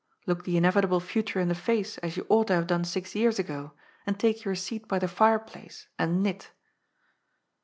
[0.25, 3.13] Look the in evitable future in the face, as you ought to have done six
[3.13, 3.73] years ago,
[4.07, 6.49] and take your seat by the fireplace and knit."